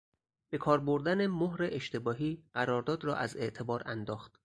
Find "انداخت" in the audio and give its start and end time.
3.85-4.39